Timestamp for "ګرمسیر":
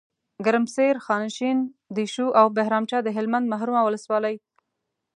0.45-0.95